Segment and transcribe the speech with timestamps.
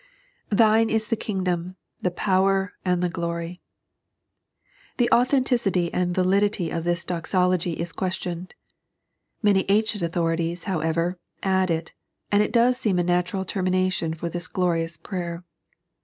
[0.49, 3.59] "Thine ts the Kinodou, the Foweh, iks the Olobt."
[4.97, 8.51] The authenticity and validity of this Dozology is ques tioned.
[9.43, 11.93] Many ancient authorities, however, add it,
[12.31, 15.43] and it does seem a natural termination for this glorious prayer.